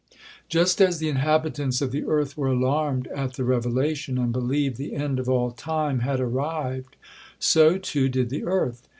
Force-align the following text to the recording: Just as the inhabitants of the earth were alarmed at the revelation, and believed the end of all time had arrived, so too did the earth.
Just 0.49 0.81
as 0.81 0.97
the 0.97 1.09
inhabitants 1.09 1.79
of 1.79 1.91
the 1.91 2.03
earth 2.05 2.35
were 2.35 2.47
alarmed 2.47 3.05
at 3.09 3.33
the 3.33 3.43
revelation, 3.43 4.17
and 4.17 4.33
believed 4.33 4.77
the 4.77 4.95
end 4.95 5.19
of 5.19 5.29
all 5.29 5.51
time 5.51 5.99
had 5.99 6.19
arrived, 6.19 6.95
so 7.37 7.77
too 7.77 8.09
did 8.09 8.31
the 8.31 8.43
earth. 8.43 8.87